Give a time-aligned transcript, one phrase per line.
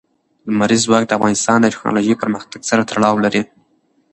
[0.51, 3.41] لمریز ځواک د افغانستان د تکنالوژۍ پرمختګ سره تړاو لري.